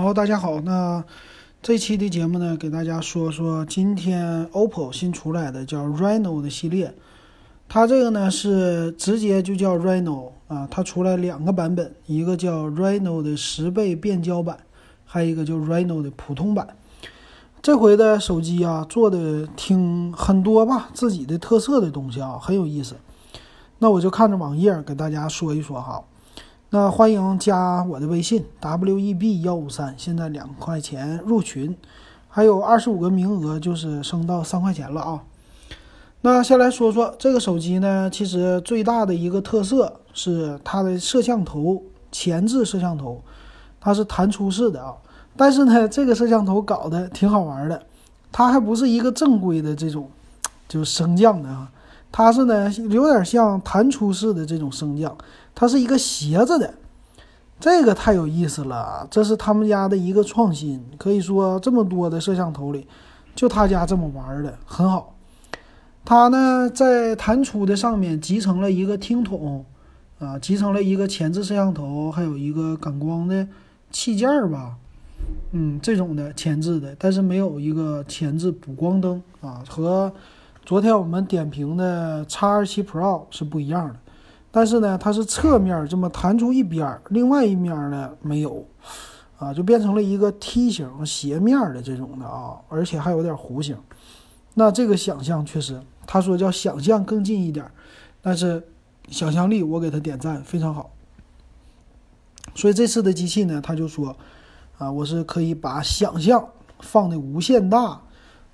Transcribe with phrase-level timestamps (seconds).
[0.00, 0.62] 好，大家好。
[0.62, 1.04] 那
[1.60, 6.94] 这期的节目呢，给大家说说今天 OPPO 新出来的叫 Reno 的系列。
[7.68, 14.60] 它这个呢是直接就叫 Reno 啊，它出来两个版本，一个叫 Reno 的十倍变焦版，
[15.04, 16.66] 还有一个就 Reno 的普通版。
[17.60, 22.96] 这回的手机啊，做的挺很多吧，自己的特色的东西啊，很有意思。
[23.78, 26.02] 那我就看着网页给大家说一说哈。
[26.72, 31.76] 那欢迎加我的微信 w e b 幺五三，现在两块钱入群，
[32.28, 35.24] 还有二十五个名额，就是升到三块钱了啊。
[36.20, 43.20] 那先来说说这个手机呢，其实最大的一个特色是它的摄像头前置摄像头，
[43.80, 44.94] 它是弹出式的啊。
[45.36, 47.82] 但是呢，这个摄像头搞得挺好玩的，
[48.30, 50.08] 它还不是一个正规的这种，
[50.68, 51.68] 就是升降的啊。
[52.12, 55.16] 它是呢，有点像弹出式的这种升降，
[55.54, 56.74] 它是一个斜着的，
[57.60, 59.06] 这个太有意思了。
[59.08, 62.88] 这是他们家的一个创新，可以说这么多的摄像头里，
[63.36, 65.14] 就他家这么玩的很好。
[66.04, 69.64] 它呢，在弹出的上面集成了一个听筒，
[70.18, 73.46] 啊，集成了一个前置摄像头，还有一个感光的
[73.92, 74.74] 器件儿吧，
[75.52, 80.12] 嗯，这种的前置的，但是没有一个前置补光灯啊，和。
[80.70, 83.96] 昨天我们点评的 X 二七 Pro 是不一样的，
[84.52, 88.64] 但是呢，它是侧面这么弹出一边，另外一面呢没有，
[89.36, 93.76] 啊，就变成了一个梯形斜面的这种的啊，而且还有点弧形。
[94.54, 97.68] 那这个想象确实，他说叫想象更近一点，
[98.22, 98.64] 但是
[99.08, 100.88] 想象力我给他点赞，非常好。
[102.54, 104.16] 所以这次的机器呢，他就说，
[104.78, 108.00] 啊，我是可以把想象放的无限大。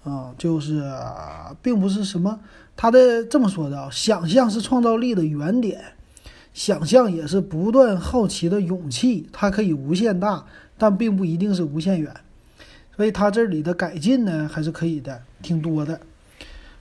[0.07, 0.85] 啊，就是
[1.61, 2.39] 并不是什么，
[2.77, 5.83] 他的这么说的啊，想象是创造力的原点，
[6.55, 10.45] 想象也是不断好奇的勇气，它可以无限大，
[10.79, 12.15] 但并不一定是无限远，
[12.97, 16.01] 所以它这里的改进呢还是可以的，挺多的。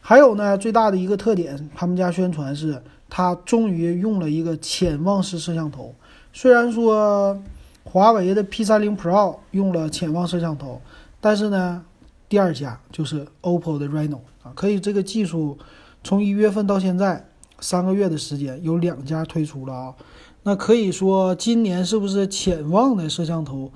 [0.02, 5.96] 还有呢，最大的一个特点，他们家宣传是它终于用了一个潜望式摄像头，
[6.32, 7.42] 虽然说
[7.84, 10.80] 华为的 P 三零 Pro 用了潜望摄像头，
[11.20, 11.84] 但是呢。
[12.28, 15.58] 第二家就是 OPPO 的 Reno 啊，可以这个技术
[16.04, 17.28] 从一月份到现在
[17.60, 19.96] 三个月的时间，有两家推出了啊。
[20.44, 23.72] 那可以说今年是不是潜望的摄像头？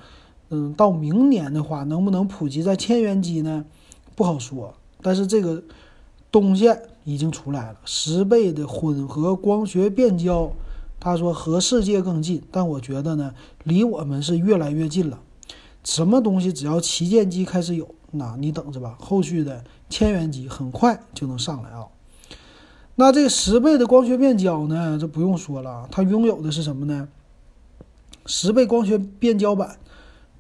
[0.50, 3.66] 嗯，到明年的话，能不能普及在千元机呢？
[4.16, 4.74] 不好说。
[5.02, 5.64] 但是这个
[6.32, 6.68] 东西
[7.04, 10.52] 已经出来了，十倍的混合光学变焦，
[11.00, 13.34] 他说和世界更近，但我觉得呢，
[13.64, 15.20] 离我们是越来越近了。
[15.84, 17.88] 什么东西只要旗舰机开始有？
[18.12, 21.86] 那你等着吧，后续的千元机很快就能上来啊。
[22.96, 24.98] 那这十倍的光学变焦呢？
[25.00, 27.08] 这不用说了，它拥有的是什么呢？
[28.26, 29.78] 十倍光学变焦版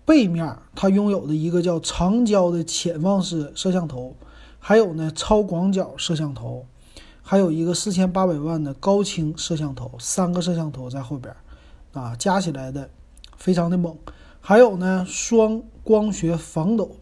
[0.03, 4.15] 背面它拥有的一个叫长焦的潜望式摄像头，
[4.59, 6.65] 还有呢超广角摄像头，
[7.21, 11.33] 还有一个四千八百万的高清摄像头，三个摄像头在后边
[11.93, 12.89] 啊，加起来的
[13.37, 13.95] 非常的猛。
[14.41, 16.95] 还有呢双光学防抖。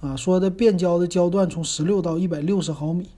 [0.00, 3.08] 啊，说的变焦的焦段从十六到一百六十毫米，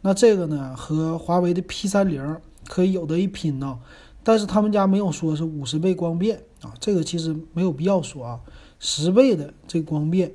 [0.00, 3.78] 那这个呢和华为的 P 三零可以有的一拼呢，
[4.22, 8.40] 但是他们家没有说是五十倍光变啊，这个其实没有必要说啊，
[8.78, 10.32] 十倍的这光变，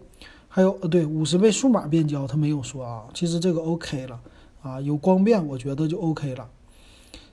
[0.48, 4.20] 还有呃对五十倍数码变焦他没有说啊，其实这个 OK 了
[4.62, 6.48] 啊，有光变我觉得就 OK 了。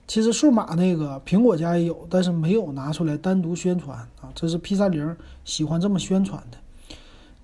[0.07, 6.57] 其实数码那个苹果家也有，但是没有拿出来单独宣传啊，这是 P 三零喜欢这么宣传的。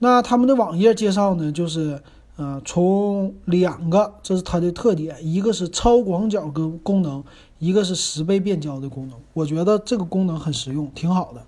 [0.04, 2.02] 那他们的网页介绍呢，就是，
[2.36, 7.24] 呃，从两个，这是它的特点，一个是超广角跟功能，
[7.60, 9.20] 一个是十倍变焦的功能。
[9.34, 11.44] 我觉得这个功能很实用，挺好的。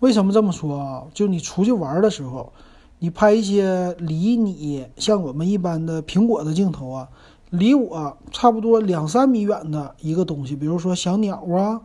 [0.00, 1.04] 为什么这么说啊？
[1.14, 2.52] 就你出去玩的时候，
[2.98, 7.08] 你拍一些离你像我们一般的苹果的镜头啊，
[7.48, 11.80] 离我差不多两三米远的一个东西，比如说小鸟啊。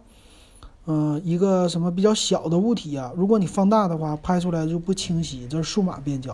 [0.89, 3.11] 嗯，一个什么比较小的物体啊？
[3.13, 6.33] 如果你放大的话，拍出来就不清晰，这是数码变焦。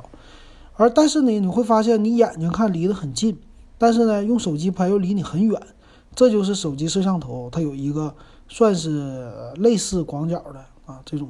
[0.75, 3.35] 而但是呢，你会发现你眼睛看离得很近，
[3.79, 5.59] 但是呢，用手机拍又离你很远。
[6.13, 8.13] 这就是手机摄像头它有一个
[8.47, 11.29] 算是类似广角的啊这种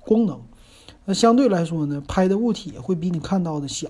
[0.00, 0.40] 功能。
[1.04, 3.88] 那相对来说呢，拍的物体会比你看到的小。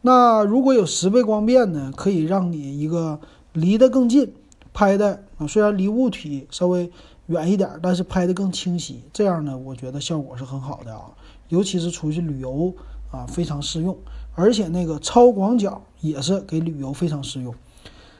[0.00, 3.20] 那如果有十倍光变呢，可以让你一个
[3.52, 4.34] 离得更近，
[4.72, 6.90] 拍的啊虽然离物体稍微。
[7.26, 11.10] 远一点，但是拍的更清晰，这样呢，我觉得效果是很好的啊，
[11.48, 12.74] 尤其是出去旅游
[13.10, 13.96] 啊，非常适用。
[14.34, 17.54] 而且那个超广角也是给旅游非常适用，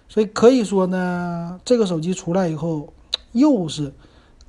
[0.08, 2.92] 所以可以说呢，这个手机出来以后，
[3.32, 3.92] 又是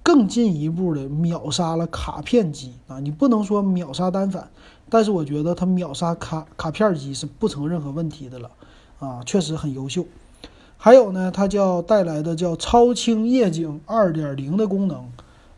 [0.04, 3.00] 更进一步的秒杀了卡片机啊！
[3.00, 4.48] 你不能说秒杀单反，
[4.88, 8.52] 但是我觉得它秒杀卡卡片机是不成任何问题的了
[9.00, 10.06] 啊，确实很优秀。
[10.86, 15.00] 还有呢，它叫带来的叫超清夜景二点零的功能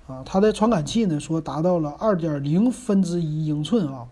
[0.08, 4.08] 啊，它的传感器呢说达到了二点零分之一英寸啊。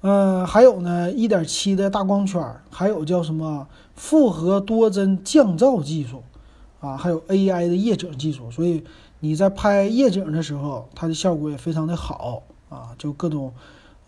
[0.00, 6.22] 嗯，还有呢，一点七的大光圈，还有叫什么复合多帧降噪技术。
[6.80, 8.82] 啊，还有 AI 的夜景技术，所以
[9.18, 13.52] 你在拍夜景的时候，它的效果也非常的好啊，就各种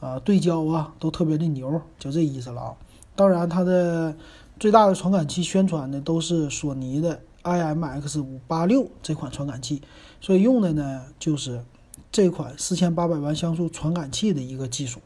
[0.00, 2.72] 啊对焦啊都特别的牛，就这意思了啊。
[3.14, 4.16] 当然，它的
[4.62, 9.82] 最大的传感器宣传的都是索尼的 IMX 五八六这款传感器，
[10.20, 11.64] 所以用的呢就是
[12.12, 15.00] 这款四千八百万像素传感器的一个技术。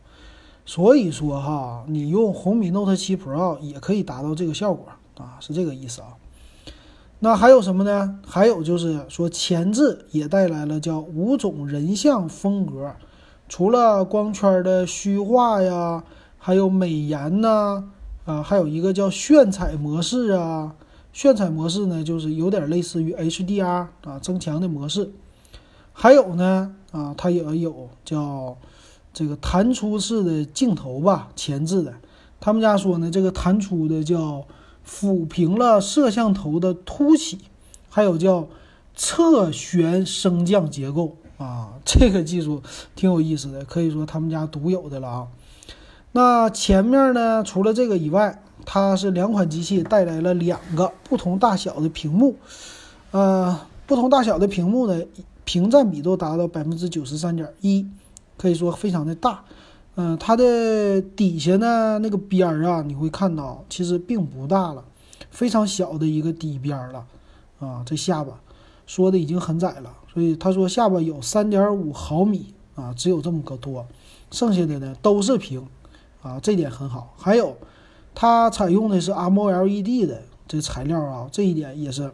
[0.67, 6.09] 所以说哈，你用红米 Note 七 Pro 也可以达到这个效果啊，是这个意思啊。
[7.21, 8.21] 那还有什么呢？
[8.27, 12.95] 还有就是说前置也带来了叫五种人像风格，
[13.49, 16.05] 除了光圈的虚化呀，
[16.37, 17.85] 还有美颜呐，
[18.27, 20.75] 啊还有一个叫炫彩模式啊。
[21.15, 25.11] 炫彩模式呢，就是有点类似于 HDR 啊增强的模式。
[25.95, 28.59] 还有呢，啊，它也有叫
[29.15, 31.95] 这个弹出式的镜头吧，前置的。
[32.39, 34.45] 他们家说呢，这个弹出的叫。
[34.89, 37.41] 抚平了摄像头的凸起，
[37.91, 38.47] 还有叫
[38.95, 42.63] 侧旋升降结构啊，这个技术
[42.95, 45.27] 挺有意思的，可以说他们家独有的了啊。
[46.17, 52.35] 那前面呢，除了这个以外，它是两款机器带来了两个不同大小的屏幕，
[53.11, 54.99] 呃，不同大小的屏幕呢，
[55.45, 57.87] 屏占比都达到百分之九十三点一，
[58.39, 59.45] 可以说非常的大。
[59.97, 64.83] 嗯，它的底下呢那个边儿啊，你会看到其实并不大了，
[65.31, 67.05] 非常小的一个底边儿了，
[67.59, 68.41] 啊，这下巴
[68.87, 73.87] 说的已经很窄了，所以他说下巴有三点五毫米啊，只有这么个多，
[74.31, 75.63] 剩下的呢都是屏，
[76.27, 77.15] 啊，这点很好。
[77.17, 77.57] 还有，
[78.15, 82.13] 它采用的是 AMOLED 的这材料啊，这一点也是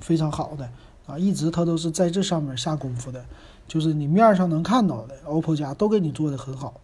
[0.00, 0.68] 非常好的
[1.06, 3.24] 啊，一直它都是在这上面下功夫的，
[3.66, 6.74] 就是你面上能看到的，OPPO 家都给你做的很好。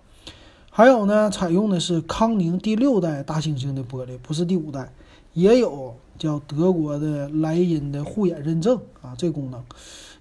[0.71, 4.93] 还有呢，采用的是康宁第六代大猩猩的玻璃，不是第五代，
[5.35, 9.63] 也有叫德国的莱茵的护眼认证啊，这功能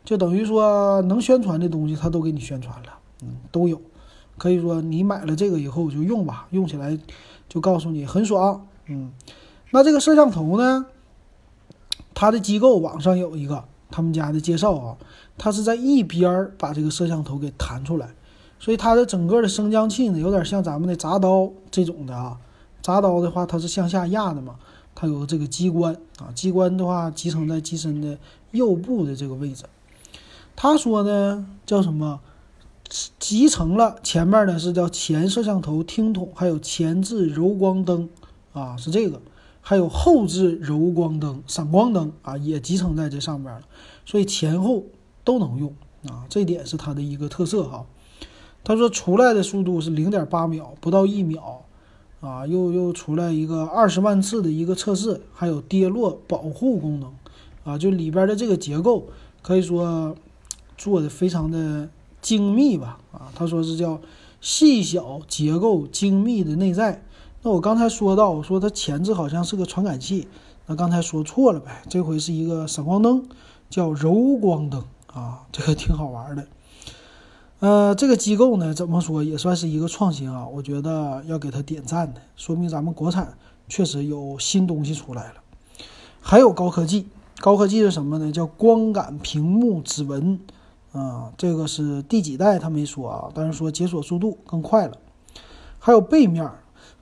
[0.04, 3.80] 就等于说能宣传的东西它都给你宣传了，嗯，都有，
[4.40, 6.98] 可以说你买了这个以后就用吧，用起来
[7.48, 9.12] 就告诉你很爽，嗯，
[9.70, 10.88] 那这个摄像头呢，
[12.16, 14.98] 它的机构网上有一个他们家的介绍啊，
[15.38, 18.10] 它是在一边儿把这个摄像头给弹出来。
[18.62, 22.38] 所以它的整个的升降器呢，有点像咱们的铡刀这种的啊。
[22.84, 24.56] 铡刀的话，它是向下压的嘛，
[24.94, 26.28] 它有这个机关啊。
[26.36, 28.18] 机关的话，集成在机身的
[28.52, 29.64] 右部的这个位置。
[30.58, 32.20] 他说呢，叫什么？
[33.20, 38.10] 集成了前面呢是叫前摄像头听筒，还有前置柔光灯
[38.52, 39.22] 啊，是这个，
[39.62, 43.62] 还有后置柔光灯、闪光灯啊，也集成在这上面了。
[44.06, 44.86] 所以前后
[45.24, 45.74] 都能用
[46.08, 47.86] 啊，这点是它的一个特色哈。
[48.64, 51.62] 他说出来的速度是零点八秒，不到一秒，
[52.22, 57.14] 啊，又又出来一个二十万次的一个测试，还有跌落保护功能，
[57.64, 59.08] 啊，就里边的这个结构
[59.44, 60.16] 可以说
[60.76, 61.88] 做的非常的
[62.22, 64.00] 精密吧，啊，他说是叫
[64.42, 67.04] 细小结构精密的内在。
[67.42, 70.28] 那我刚才说到，我说它前置好像是个传感器，
[70.66, 73.26] 那刚才说错了呗，这回是一个闪光灯，
[73.70, 76.46] 叫柔光灯，啊，这个挺好玩的。
[77.60, 85.36] 呃，这个机构呢，怎么说也算是一个创新啊，我觉得要给他点赞的，说明咱们国产确实有新东西出来了。
[86.22, 87.08] 还有高科技，
[87.40, 88.32] 高科技是什么呢？
[88.32, 90.40] 叫光感屏幕指纹，
[90.92, 94.98] 啊，这个是第几代他没说啊，但是说解锁速度更快了。
[95.80, 96.50] 还有背面，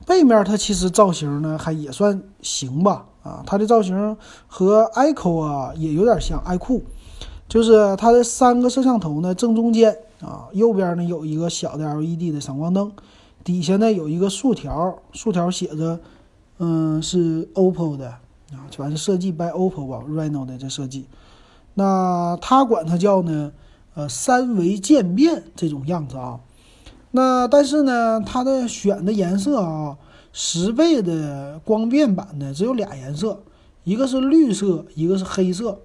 [0.06, 4.16] 背面它其实造型呢还也算行吧，啊，它的造型
[4.48, 6.82] 和 iQOO 啊也有点像，iQOO，
[7.48, 9.98] 就是它的三个摄像头呢正中间。
[10.20, 12.92] 啊，右边呢有一个小的 LED 的闪光灯，
[13.44, 16.00] 底下呢有一个竖条，竖条写着，
[16.58, 18.10] 嗯，是 OPPO 的
[18.52, 21.06] 啊，反正设计 by OPPO 吧，Reno 的这设计。
[21.76, 23.52] 那它管它叫呢，
[23.98, 26.40] 呃，三维渐变这种样子啊。
[27.10, 29.98] 那但是呢，它的选的颜色啊，
[30.32, 33.42] 十倍的光变版的只有俩颜色，
[33.84, 35.80] 一个是绿色，一个是黑色。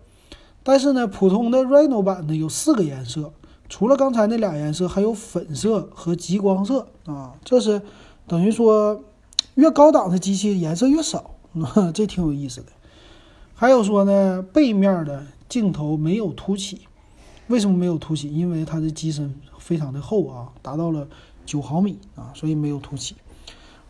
[0.63, 3.33] 但是呢，普通的 Reno 版的有四个颜色。
[3.71, 7.81] 除了刚才那俩颜色，还有粉色和极光色啊，这是
[8.27, 9.03] 等于说
[9.55, 11.31] 越高档的机器颜色越少，
[11.95, 12.67] 这挺有意思的。
[13.55, 16.83] 还有说呢，背面的镜头没有凸起，
[17.53, 18.35] 为什么没有凸起？
[18.35, 21.07] 因为它的机身非常的厚啊，达到了
[21.45, 23.15] 九毫米啊，所以没有凸起。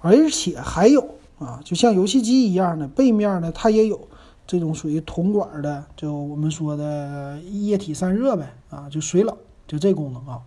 [0.00, 4.09] 而且还有啊，就像游戏机一样的背面呢，它也有
[4.49, 9.37] 这种属于铜管的，就我们说的液体散热呗啊，就水冷，
[9.69, 10.40] 就这功能啊。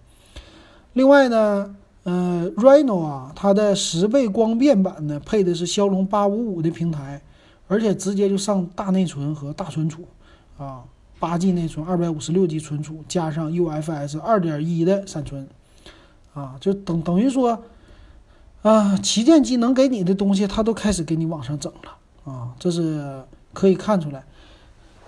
[0.91, 7.21] 另外呢，呃，Reno 啊，它的十倍光变版呢，配的是骁龙八五五的平台，
[7.69, 10.03] 而且直接就上大内存和大存储，
[10.57, 10.83] 啊，
[11.25, 15.47] 八 G 内存，二百五十六 G 存储，加上 UFS 二点一的闪存，
[16.35, 17.63] 啊，就等等于说，
[18.61, 24.23] 啊，旗舰机能给你的东西，它都开始给你往上整了，啊，这是可以看出来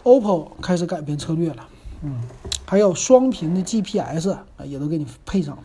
[0.05, 1.67] ，OPPO 开始改变策略了，
[2.01, 2.19] 嗯，
[2.65, 5.63] 还有双屏的 GPS，也都给你配上了。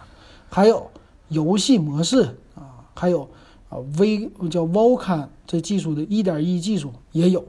[0.51, 0.91] 还有
[1.29, 3.23] 游戏模式啊，还有
[3.71, 7.43] 啊 V 叫 Vulkan 这技术的一点一技术也有，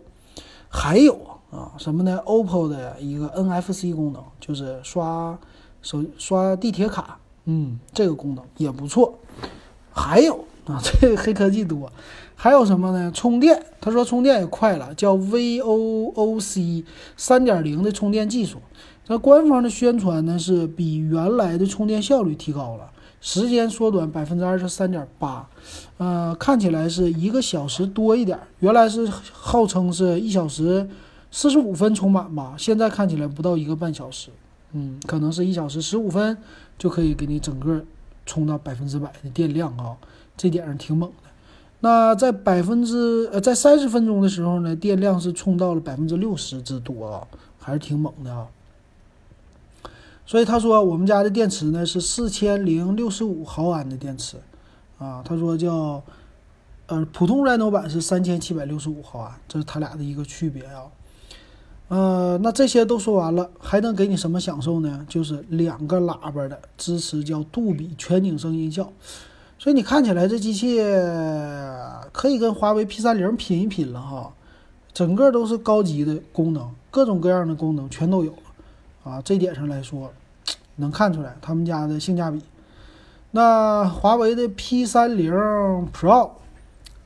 [0.69, 5.38] 还有啊什么呢？OPPO 的一个 NFC 功能，就是刷
[5.81, 9.13] 手刷地铁卡，嗯，这个功能也不错。
[9.91, 11.91] 还有啊， 这个黑科技多，
[12.36, 13.12] 还有什么呢？
[13.13, 16.83] 充电，他说充电也快了，叫 VOOC
[17.15, 18.57] 三点零的充电技术。
[19.07, 22.89] 那官方的宣传呢是比原来的充电效率提高了。
[23.19, 25.48] 时间缩短百分之二十三点八，
[25.98, 28.38] 呃，看起来是一个小时多一点。
[28.60, 30.86] 原来是号称是一小时
[31.35, 34.29] 四十五分充满吧，现在看起来不到一个半小时，
[34.71, 36.37] 嗯，可能是一小时十五分
[36.77, 37.83] 就可以给你整个
[38.23, 39.97] 充到百分之百的电量啊，
[40.37, 41.29] 这点上挺猛的。
[41.79, 48.47] 那在百分之呃在三十分钟的时候呢，电量是充到了百分之六十之多啊，还是挺猛的啊。
[50.27, 54.37] 所以他说我们家的电池呢是四千零六十五毫安的电池，
[54.99, 56.03] 啊，他说叫，
[56.85, 60.83] 呃，普通 Reno 版是三千七百六十五毫安，这是他俩的一个区别啊。
[61.95, 65.05] 呃，那这些都说完了，还能给你什么享受呢？
[65.07, 68.91] 就是两个喇叭的支持，叫杜比全景声音效。
[69.59, 70.79] 所以你看起来这机器
[72.12, 74.33] 可以跟华为 P 三零拼一拼了哈，
[74.91, 79.12] 整个都是高级的功能，各种各样的功能全都有了。
[79.12, 80.12] 啊，这点上来说，
[80.77, 82.41] 能看出来他们家的性价比。
[83.29, 85.31] 那华为的 P 三零
[85.93, 86.31] Pro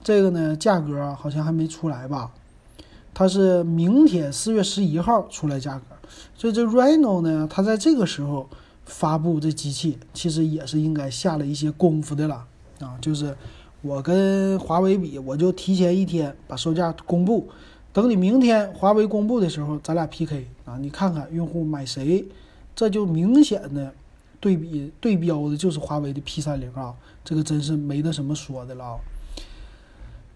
[0.01, 2.31] 这个呢，价格好像还没出来吧？
[3.17, 5.85] 它是明天四月十一号出来价格。
[6.35, 8.47] 所以这 Reno 呢，它在这个时候
[8.85, 12.45] 发布这机器，其实也是应该下了一些功夫的了。
[12.79, 13.35] 啊，就是
[13.81, 17.49] 我跟华为比，我就提前一天把售价公布。
[17.91, 20.77] 等你明天华为公布的时候，咱俩 PK 啊！
[20.79, 22.23] 你看看用户买谁，
[22.75, 23.91] 这就明显的
[24.39, 26.93] 对比对标的就是华为的 P 三零啊，
[27.25, 28.99] 这个真是没得什么说的了啊。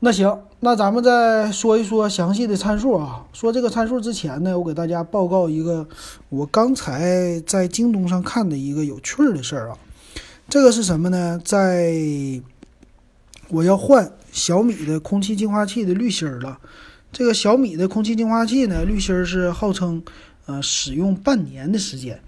[0.03, 3.23] 那行，那咱们再说一说详细的参数啊。
[3.33, 5.87] 说这个参数之前呢，我给大家报告一个
[6.29, 9.77] 我刚才在京东上看的一个有趣儿的事儿啊。
[10.49, 11.39] 这个是什么呢？
[11.45, 11.93] 在
[13.49, 16.57] 我要换小米的空气净化器的滤芯儿了。
[17.11, 20.01] 这个小米的空气净化器呢，滤芯儿是号称，
[20.47, 22.19] 呃，使用半年的时间，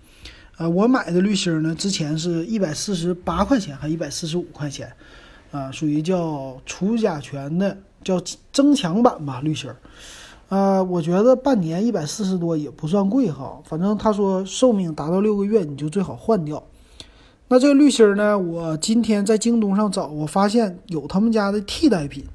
[0.58, 4.94] 呃，我买的滤芯儿呢，之前是一百四十八块钱，还一百四十五块钱，
[5.54, 8.20] 啊，属于叫除甲醛的，叫
[8.52, 9.78] 增强版吧滤芯儿，
[10.50, 16.62] 啊，我觉得半年一百四十多也不算贵哈，反正他说寿命达到六个月你就最好换掉。
[17.50, 22.26] 那这个滤芯呢，我今天在京东上找，我发现有他们家的替代品。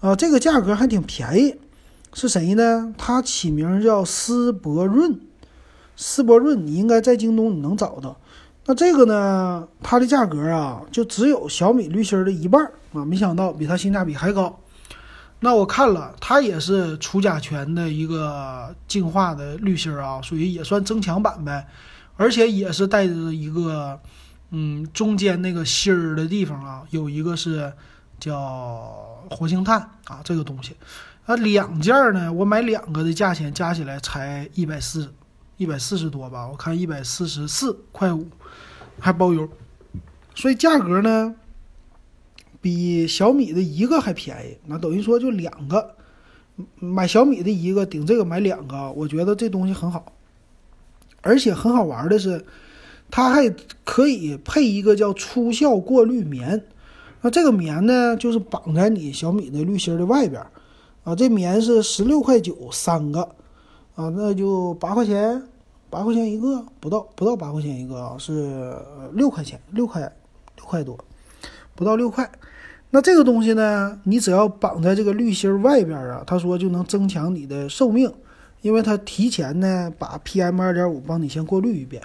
[0.00, 1.56] 啊，这个价格还挺便宜，
[2.14, 2.94] 是谁呢？
[2.96, 5.18] 它起名叫思铂润，
[5.96, 8.16] 思铂润你应该在京东你能找到。
[8.68, 14.60] 那这个呢，它的价格啊，就只有小米滤芯的一半啊，没想到比它性价比还高。
[15.40, 21.66] 那我看了，它也是除甲醛的一个净化的滤芯啊，属于也算增强版呗，
[22.16, 23.98] 而且也是带着一个，
[24.50, 27.72] 嗯，中间那个芯儿的地方啊，有一个是。
[28.20, 30.74] 叫活性炭啊，这个东西，
[31.26, 35.08] 那，两件呢，我买两个的价钱加起来才一百四，
[35.58, 38.24] 一百四十多吧，我看一百四十四块五，
[38.98, 39.46] 还包邮，
[40.34, 41.34] 所以价格呢，
[42.60, 45.96] 比小米的一个还便宜，那等于说就两个，
[46.78, 50.12] 买小米的一个顶这个买两个，我觉得这东西很好，
[51.22, 52.46] 而且很好玩的是，
[53.10, 53.52] 它还
[53.84, 56.66] 可以配一个叫出效过滤棉。
[57.20, 60.40] 那这个棉呢，就是绑在你小米的滤芯的外边，
[61.02, 63.34] 啊，这棉是十六块九三个，
[63.98, 65.42] 啊，那就八块钱，
[65.90, 68.72] 八块钱一个，不到不到八块钱一个啊，是
[69.12, 70.00] 六块钱，六块
[70.54, 70.96] 六块多，
[71.74, 72.30] 不到六块。
[72.90, 78.08] 那这个东西呢，你只要绑在这个滤芯外边啊，他说就能增强你的寿命，
[78.62, 82.00] 因为它提前呢把 PM 二点五帮你先过滤一遍。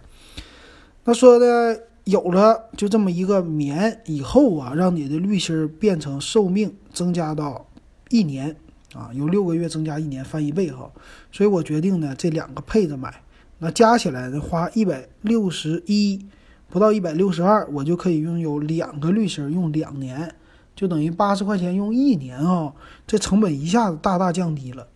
[1.03, 7.67] 那说的有了就这么一个棉以后啊，让你的滤芯变成寿命增加到
[8.09, 8.55] 一年
[8.93, 10.91] 啊，由六个月增加一年，翻一倍哈。
[11.31, 13.21] 所以我决定呢这两个配着买，
[13.59, 16.25] 那加起来呢花一百六十一，
[16.69, 20.35] 不到一百六十二，我就可以拥有两个滤芯用两年。
[20.75, 22.73] 就等于八十块钱用一年啊，
[23.05, 24.87] 这成本一下子大大降低了。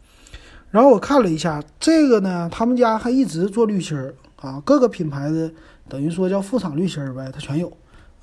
[0.72, 5.52] 然后我看了一下这个呢，他们家还一直做滤芯儿啊，各个品牌的
[5.88, 7.72] 等于说叫副厂滤芯儿呗，它全有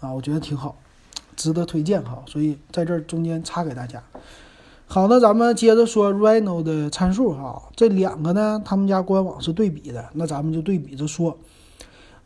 [0.01, 0.77] 啊，我觉得挺好，
[1.37, 2.23] 值得推荐哈。
[2.27, 4.03] 所以在这中间插给大家。
[4.87, 11.37] 好，那咱们接着说 Reno 的参数哈，这两个呢，他们家官网是对比的，那咱们就对比着说。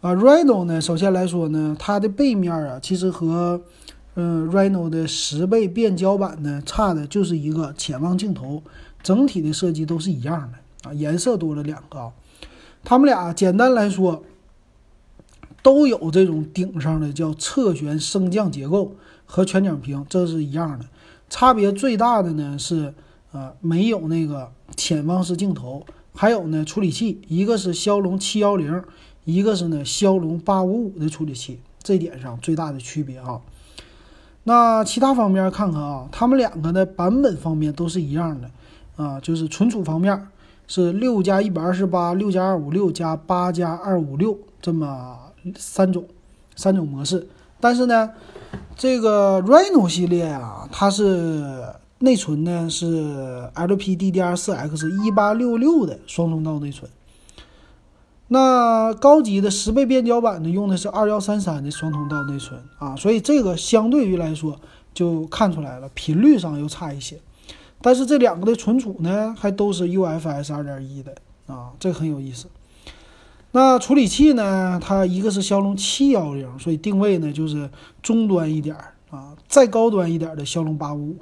[0.01, 3.61] 啊，Reno 呢，首先来说呢，它的背面啊，其实和
[4.17, 8.63] 嗯，Reno 的十倍变焦版呢，差的就是一个潜望镜头，
[9.03, 12.13] 整体的设计都是一样的啊，颜色多了两个啊。
[12.85, 14.23] 他们俩简单来说，
[15.63, 18.93] 都有这种顶上的叫侧旋升降结构
[19.25, 20.85] 和全景屏，这是一样的。
[21.31, 22.95] 差别最大的呢是，
[23.33, 28.83] 呃，没有那个潜望式镜头，还有呢处理器，一个是骁龙七幺零，
[29.25, 33.41] 一个是呢骁龙八五五的处理器，这点上最大的区别啊。
[34.45, 38.51] 那其他方面看看啊，他们两个的版本方面都是一样的
[38.97, 40.29] 啊，就是存储方面
[40.67, 45.19] 是六加一百二十八、六加二五六加八加二五六这么
[45.57, 46.07] 三种
[46.57, 47.29] 三种模式。
[47.61, 48.11] 但是呢，
[48.77, 51.65] 这个 Reno 系列啊，它是
[51.99, 56.91] 内存呢是 LPDDR4X 一八六六的双通道内存。
[58.29, 64.61] 那高级的十倍变焦版呢，用的是二幺三三的双通道内存啊，所以这个相对于来说
[64.93, 67.19] 就看出来了，频率上又差一些。
[67.81, 71.15] 但是这两个的存储呢，还都是 UFS 二点一的
[71.47, 72.47] 啊，这很有意思。
[73.53, 77.71] 那处理器呢，它一个是骁龙七幺零，所以定位呢就是
[78.03, 78.77] 中端一点
[79.11, 81.17] 啊，再高端一点的骁龙八五五。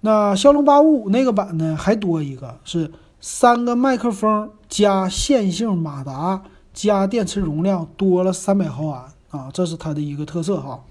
[0.00, 2.90] 那骁龙八五五那个版呢，还多一个是。
[3.24, 6.42] 三个麦克风加线性马达
[6.74, 10.82] 加电池容量多了三百毫安啊，这是它的一个特色哈。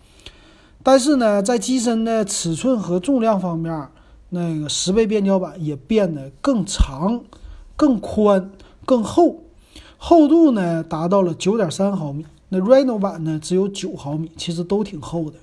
[0.81, 3.89] 但是呢，在机身的尺寸和重量方面，
[4.29, 7.21] 那个十倍变焦版也变得更长、
[7.75, 8.49] 更宽、
[8.85, 9.43] 更厚，
[10.03, 12.25] 厚度呢达到了九点三毫米。
[12.49, 15.37] 那 Reno 版呢只有九毫米，其实都挺厚的。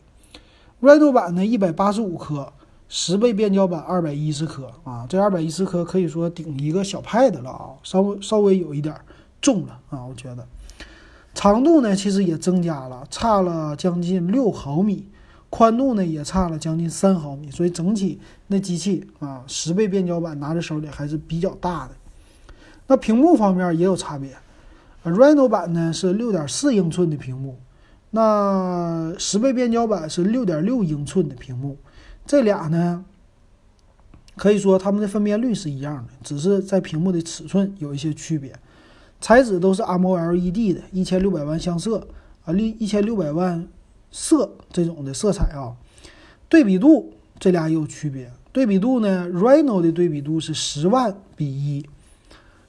[0.82, 2.52] Reno 版呢一百八十五克。
[2.90, 8.96] 十倍变焦版二百一十克啊，这二百一十克可以说顶一个小 Pad 了啊，稍微稍微有一点
[9.42, 10.46] 重了啊，我觉得。
[11.34, 15.06] 长度呢其实也增加了，差了将近六毫米，
[15.50, 21.90] 宽度呢也差了将近三毫米，所以整体那机器啊，十倍变焦版拿在手里还是比较大的。
[22.86, 24.30] 那屏幕方面也有差别
[25.12, 27.58] ，Reno 版呢是六点四英寸的屏幕，
[28.10, 31.78] 那十倍变焦版是六点六英寸的屏幕。
[32.26, 33.04] 这俩呢，
[34.36, 38.54] 可以说它们的分辨率是一样的，只是在屏幕的尺寸有一些区别。
[39.20, 41.94] 材质都是 AMOLED 的，一千六百万像素
[42.44, 43.66] 啊，一一千六百万
[44.10, 45.74] 色这种的色彩啊。
[46.48, 48.30] 对比度这俩也有区别。
[48.52, 51.86] 对比度呢，Reno 的对比度是十万比一，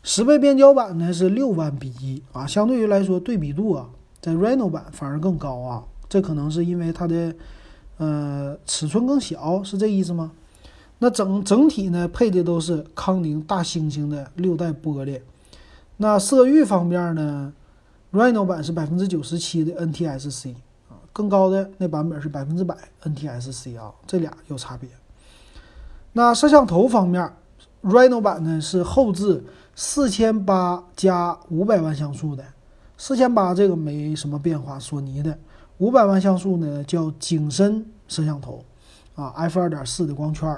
[0.03, 2.45] 十倍变焦版呢是六万比一啊。
[2.45, 3.89] 相对于来说，对比度啊，
[4.21, 5.83] 在 Reno 版反而更高啊。
[6.07, 7.33] 这可能是因为它的。
[8.01, 10.31] 呃，尺寸更小是这意思吗？
[10.99, 15.19] 那整整体呢，配的都是康宁大猩猩的六代玻璃。
[15.97, 17.51] 那色域方面呢
[18.13, 20.53] ，Reno 版是百分之九十七的 NTSC
[20.87, 24.87] 啊，更高的那版本是百分之百 NTSC 啊，这俩有差别。
[26.13, 27.29] 那摄像头方面
[27.83, 29.43] ，Reno 版呢是后置
[29.81, 32.43] 四千八加五百万像素的，
[32.97, 35.39] 四千八这个没什么变化，索尼的。
[35.77, 38.61] 五百万像素呢，叫景深摄像头，
[39.15, 40.53] 啊，f 二点四的光圈，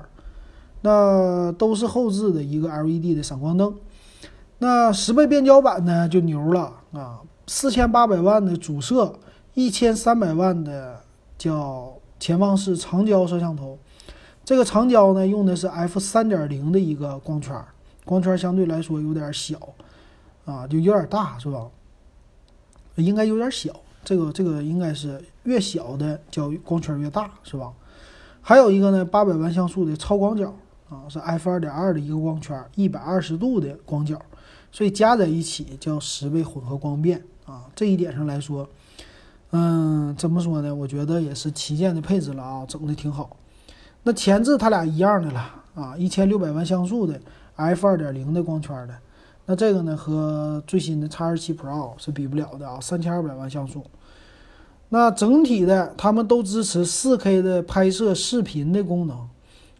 [0.81, 3.71] 那都是后置的一个 LED 的闪光灯。
[4.57, 9.13] 那十倍变焦版呢就牛了啊，四千八百万的主摄，
[9.53, 10.99] 一千三百万的
[11.37, 13.77] 叫潜望式长焦摄像头。
[14.43, 17.55] 这个长焦呢用的是 f 三点零的一个光圈，
[18.05, 19.57] 光圈相对来说有点小，
[20.45, 21.67] 啊，就有点大是吧？
[22.95, 23.71] 应该有点小。
[24.03, 27.71] 这个这个应该是越小的叫光圈越大，是吧？
[28.41, 30.51] 还有一个呢，八百万像素的超广角
[30.89, 34.19] 啊，是 f 二点二的一个光圈，一百二十度的光角，
[34.71, 37.65] 所以加在一起叫十倍混合光变啊。
[37.75, 38.67] 这一点上来说，
[39.51, 40.73] 嗯，怎么说呢？
[40.73, 43.37] 我觉得也是旗舰的配置了啊，整的挺好。
[44.01, 47.21] 那前置它俩一样的了啊，一千六百万像素的
[47.55, 48.95] f 二点零的光圈的。
[49.45, 53.85] 那这个呢和最新的 X 二七 Pro 是比不了的啊，三千二百万像素。
[54.89, 59.29] 那整体的他们都支持四 K 的拍摄视频的功能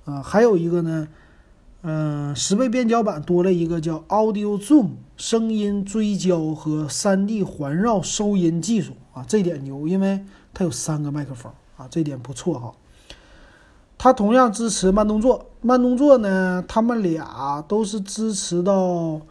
[0.06, 1.08] 啊，还有一个呢。
[1.84, 12.72] 嗯，十倍变焦版多了一个叫 Audio Zoom 声音追焦和 3D 环绕收音技术啊，这点牛，因为它有三个麦克风啊，这点不错哈。
[13.98, 19.22] 它同样支持慢动作，慢动作呢，他们俩都是支持到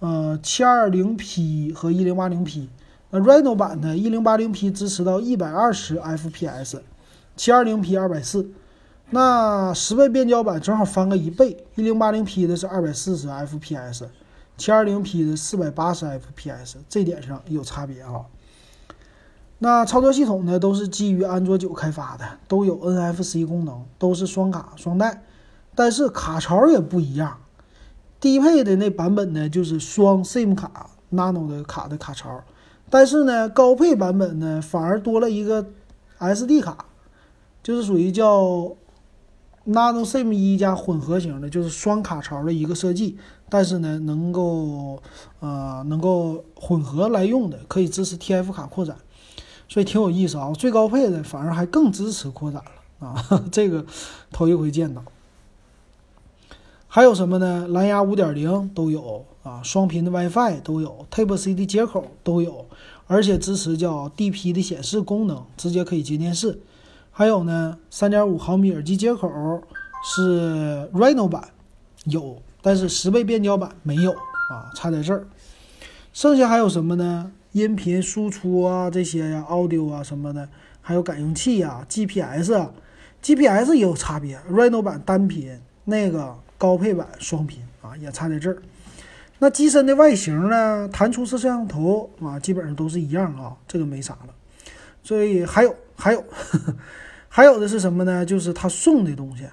[0.00, 2.66] 呃 720P 和 1080P。
[3.10, 8.50] 那 Reno 版的 1080P 支持到 120fps，720P 二百四。
[9.10, 14.06] 那十倍变焦版正好翻个一倍，一零八零 P 的是二百四十 fps，
[14.56, 18.22] 七二零 P 的四百八十 fps，这点上有差别啊。
[19.60, 25.22] 那操作系统呢，都是基于安卓九开发的，都有 NFC 功能，都是双卡双待，
[25.76, 27.38] 但是卡槽也不一样。
[28.18, 32.42] 低配的那版本呢，就是双 SIM 卡 Nano 的卡的卡槽，
[32.90, 35.64] 但是呢，高配版本呢，反而多了一个
[36.18, 36.86] SD 卡，
[37.62, 38.74] 就是属于叫。
[39.68, 45.02] Nano SIM 一加混合型的，就是双卡槽的一个设计，但是呢，能够
[45.40, 48.96] 呃能够混合来用的，可以支持 TF 卡扩展，
[49.68, 50.52] 所以挺有意思啊。
[50.52, 53.84] 最高配的反而还更支持扩展了啊， 这个
[54.30, 55.02] 头一回见到。
[56.96, 57.68] 还有什么呢？
[57.68, 62.64] 蓝牙五点零都有啊，双频的 WiFi 都有，Type C 的接口都有，
[63.06, 66.58] 而且支持叫 DP 的显示功能，直接可以接电视。
[67.10, 69.30] 还有呢，三点五毫米耳机接口
[70.02, 71.50] 是 Reno 版
[72.04, 75.26] 有，但是十倍变焦版没有啊，差在这儿。
[76.14, 77.30] 剩下还有什么呢？
[77.52, 80.48] 音频输出啊，这些呀，Audio 啊什么的，
[80.80, 88.62] 还有感应器呀，GPS，GPS 也有差别，Reno 版单频，那个高配版双频啊，也差在这儿。
[89.38, 90.88] 那机身的外形呢？
[90.92, 94.34] 弹出式摄像头啊，基本上都是一样啊，这个没啥了。
[95.02, 96.24] 所以还有还有。
[97.28, 98.24] 还有的是什么呢？
[98.24, 99.44] 就是他送的东西，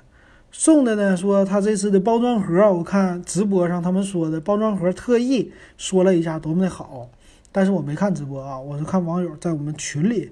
[0.54, 7.10] 送的呢，说他这次的包装盒，我看直播上他们说的包装盒特意说了一下多么的好，
[7.52, 10.32] 但是我没看直播啊，我是看网友在我们群里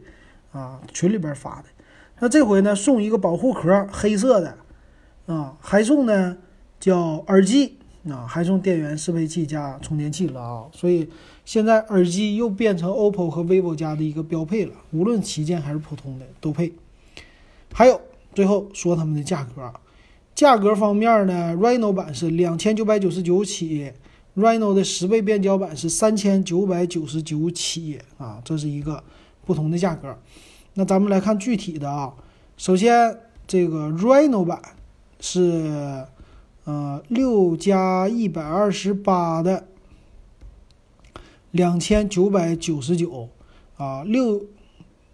[0.54, 1.66] 啊群里边发的。
[2.20, 4.56] 那这回呢，送一个保护壳，黑色的
[5.26, 6.38] 啊，还送呢
[6.82, 7.78] 叫耳机
[8.10, 11.08] 啊，还送电源适配器加充电器了啊，所以
[11.46, 16.74] 现在耳机又变成 OPPO 和 vivo 家的一个标配了，无论旗舰还是普通的都配。
[17.72, 18.02] 还有，
[18.34, 19.72] 最后说他们的价格，
[20.34, 23.94] 价格方面呢，Reno 版是两千九百九十九起
[24.36, 29.04] ，Reno 的十倍变焦版是三千九百九十九起啊，这是一个
[29.46, 30.18] 不同的价格。
[30.74, 32.14] 那咱们来看具体的啊，
[32.58, 33.16] 首先
[33.46, 34.60] 这个 Reno 版
[35.20, 36.04] 是
[36.64, 39.68] 呃六加一百二十八的
[41.52, 43.30] 两千九百九十九
[43.78, 44.46] 啊六。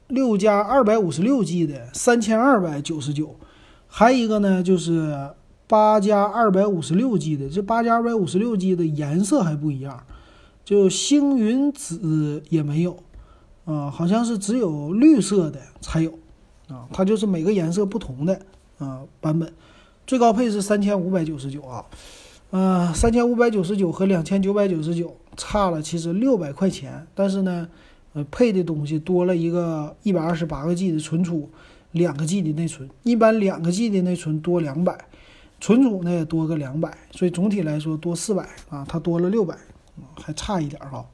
[0.10, 3.36] 六加二百五十六 G 的三千二百九十九，
[3.90, 5.32] 还一个呢，就是
[5.68, 10.02] 八加二百五十六 G 的，这八加二百五十六 G 的颜色还不一样，
[10.64, 13.04] 就星云紫也没有，
[13.66, 16.18] 啊，好像是只有绿色的才有，
[16.70, 18.40] 啊，它就是每个颜色不同的
[18.78, 19.52] 啊版本，
[20.08, 21.86] 最高配是三千五百九十九啊，
[22.50, 27.68] 嗯，三千五百九十九和两千九百九十九差了其实六百块钱，但是呢。
[28.14, 31.48] 呃配的东西多了一个一百二十八个 G 的存储，
[31.92, 32.90] 两个 G 的内存。
[33.04, 34.98] 一般两个 G 的内存多两百，
[35.60, 39.56] 存储呢也多个两百，所以总体来说多四百啊，它多了六百，
[40.16, 41.06] 还差一点哈。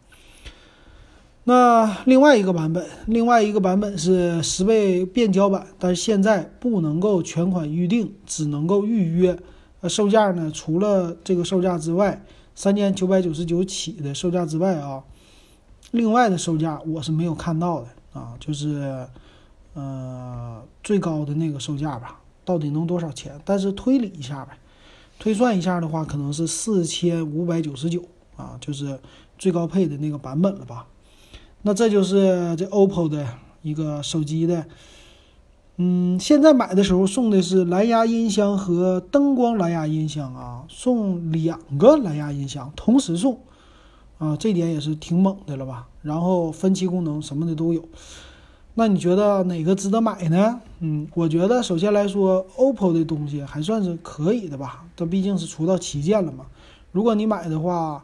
[1.45, 9.37] 那另外一个版本，另外一个版本是十倍变焦版，但是现在不能够全款预定，只能够预约。
[9.81, 12.23] 呃，售价呢，除了这个售价之外，
[12.55, 15.03] 三千九百九十九起的售价之外啊。
[15.91, 19.05] 另外的售价我是没有看到的啊，就是，
[19.73, 23.37] 呃，最高的那个售价吧，到底能多少钱？
[23.43, 24.57] 但是推理一下呗，
[25.19, 28.01] 推算一下的话，可能是四千五百九十九
[28.37, 28.97] 啊，就是
[29.37, 30.87] 最高配的那个版本了吧？
[31.63, 33.27] 那这就是这 OPPO 的
[33.61, 34.65] 一个手机的，
[35.77, 43.39] 嗯，现在买的时候送的是蓝牙音箱和灯光蓝牙音箱啊，送两个蓝牙音箱，同时送。
[44.19, 45.87] 啊，这点也是挺猛的了吧？
[46.01, 47.83] 然后分期功能什么的都有，
[48.75, 50.61] 那你觉得哪个值得买呢？
[50.79, 56.45] 嗯，我觉得首先来说，OPPO 的东西还算是可以的吧，它毕竟是出到旗舰了嘛。
[56.91, 58.01] 如果你买的话，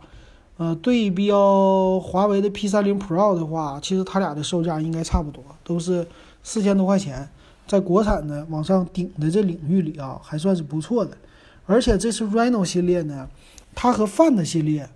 [0.59, 6.05] 呃，对标华为的 P 三零 Pro 的话，其实它俩的售价应该差不多，都是
[6.43, 7.29] 四千多块钱，
[7.65, 11.17] 在国产的往上顶的这领域里啊，还算是不错的。
[11.65, 13.29] 而且这次 Reno 系列呢，
[13.73, 14.89] 它和 Find 系列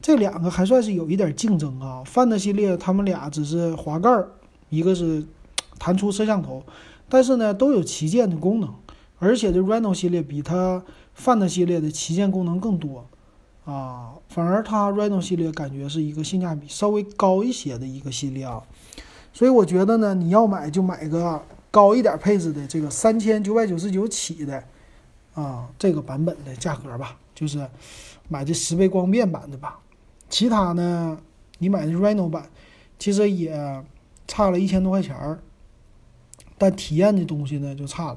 [0.00, 2.04] 这两个还算是有一点竞争啊。
[2.06, 4.08] Find 系列他们俩只是滑盖，
[4.68, 5.24] 一个是
[5.80, 6.62] 弹出摄像头，
[7.08, 8.72] 但是呢都有旗舰的功能，
[9.18, 10.80] 而且这 Reno 系列比它
[11.20, 13.04] Find 系列的旗舰功能更多。
[13.68, 18.62] 啊，反而它 Reno 系列感觉是一个性价比稍微高一些的一个系列啊，
[19.30, 24.64] 所以我觉得呢，你要买就买个高一点配置的这个三千九百九十九起的
[25.34, 27.68] 啊这个版本的价格吧，就是
[28.28, 29.78] 买这十倍光变版的吧。
[30.30, 31.18] 其他呢，
[31.58, 32.48] 你买的 Reno 版
[32.98, 33.84] 其实也
[34.26, 35.40] 差了一千多块钱儿，
[36.56, 38.16] 但体验的东西呢就差了，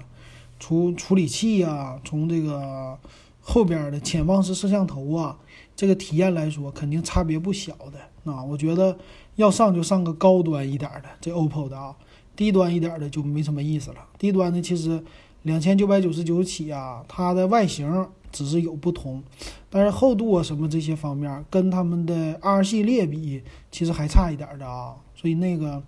[0.61, 2.97] 处处理器呀，从这个。
[3.41, 5.37] 后边的潜望式摄像头啊，
[5.75, 8.43] 这个体验来说肯定差别不小的啊。
[8.43, 8.97] 我觉得
[9.35, 11.95] 要上就上个高端一点的，这 OPPO 的啊，
[12.35, 13.97] 低端一点的就没什么意思了。
[14.17, 15.03] 低端的其实
[15.43, 19.21] 两千九百九十九起啊，它的外形只是有不同，
[19.69, 24.95] 但是厚度啊什么这些方面跟他们的 R 系列比，其实还差一点的啊。
[25.15, 25.81] 所以那个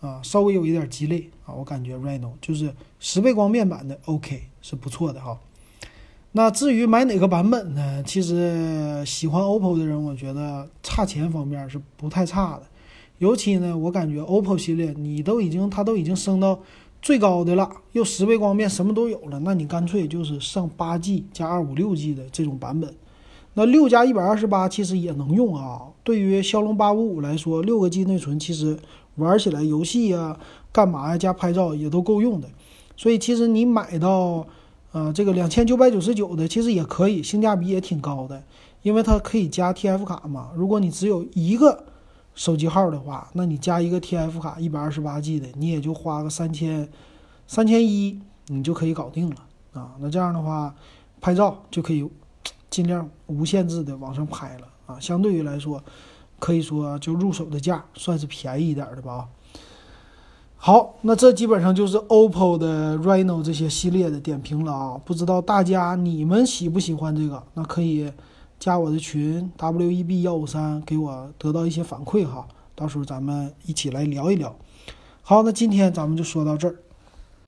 [0.00, 5.38] 啊，稍微有一点鸡肋啊，我感觉 Reno 就是十倍光变版的 OK 是不错的哈。
[6.32, 8.02] 那至于买哪个版本呢？
[8.04, 12.62] 其实喜欢 OPPO 的人，我觉得差钱方面是不太差的。
[13.16, 16.60] 尤其呢，我感觉 OPPO 系列你都已经它都已经升到
[17.00, 22.94] 最高的了，又十倍光变，什么都有了，那你干脆就是上八 G 加二五六 G 的这种版本。
[23.54, 25.80] 那六加一百二十八其实也能用啊。
[26.04, 28.78] 对于骁龙八五五来说，六个 G 内存其实
[29.16, 30.38] 玩起来游戏呀、
[30.70, 32.48] 干嘛呀、加拍照也都够用的。
[32.96, 34.46] 所以其实你买到。
[34.98, 38.42] 啊，这个两千九百九十九的其实也可以，性价比也挺高的，
[38.82, 40.50] 因为它可以加 TF 卡嘛。
[40.56, 41.84] 如果你只有一个
[42.34, 46.88] 手机号的话，那你加一个 TF 卡，一百二十八 G 的，你也就花个三千
[47.46, 49.36] 三千一，你就可以搞定了
[49.72, 49.94] 啊。
[50.00, 50.74] 那这样的话，
[51.20, 52.08] 拍照就可以
[52.68, 54.98] 尽量无限制的往上拍了啊。
[54.98, 55.80] 相对于来说，
[56.40, 59.28] 可以说就入手的价算是便宜一点的吧。
[60.60, 65.00] 好，那这基本上就是 OPPO 的 Reno 这些系列的点评了啊！
[65.04, 67.40] 不知道大家你们喜不喜欢这个？
[67.54, 68.12] 那可以
[68.58, 72.46] 加我的群 WEB 幺五三，给我得到一些反馈哈。
[72.74, 74.52] 到时候咱们一起来聊一聊。
[75.22, 76.74] 好，那今天咱们就说到这儿。